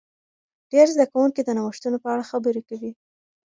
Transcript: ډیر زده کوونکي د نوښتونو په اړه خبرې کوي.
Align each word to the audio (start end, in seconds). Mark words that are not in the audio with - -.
ډیر 0.71 0.87
زده 0.95 1.05
کوونکي 1.11 1.41
د 1.43 1.49
نوښتونو 1.57 1.97
په 2.03 2.07
اړه 2.13 2.23
خبرې 2.31 2.61
کوي. 2.69 2.91